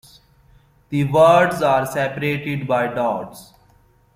[0.89, 3.53] The words are separated by dots.